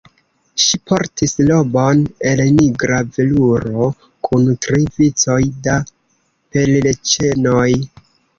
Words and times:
Ŝi 0.61 0.77
portis 0.91 1.35
robon 1.49 2.01
el 2.29 2.41
nigra 2.59 3.01
veluro 3.17 3.91
kun 4.29 4.49
tri 4.67 4.81
vicoj 4.97 5.37
da 5.69 5.77
perlĉenoj. 6.57 7.69